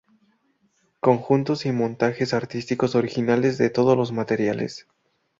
Conjuntos 0.99 1.67
y 1.67 1.71
montajes 1.71 2.33
artísticos 2.33 2.95
originales, 2.95 3.59
de 3.59 3.69
todos 3.69 3.95
los 3.95 4.11
materiales. 4.11 4.87